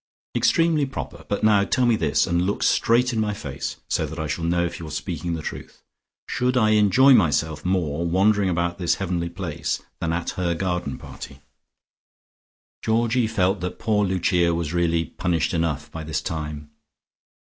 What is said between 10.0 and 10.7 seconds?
at her